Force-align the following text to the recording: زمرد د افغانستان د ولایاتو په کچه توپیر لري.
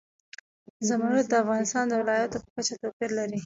زمرد 0.87 1.25
د 1.31 1.33
افغانستان 1.43 1.83
د 1.87 1.93
ولایاتو 2.01 2.37
په 2.43 2.49
کچه 2.55 2.73
توپیر 2.81 3.09
لري. 3.19 3.39